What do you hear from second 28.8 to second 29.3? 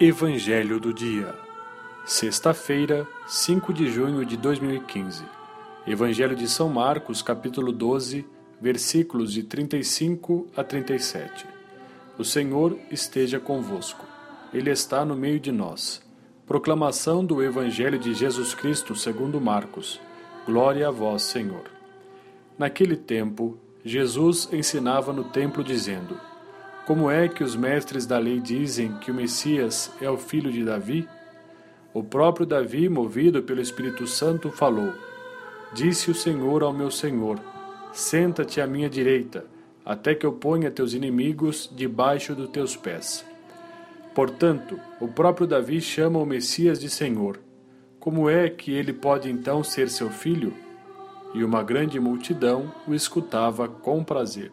que o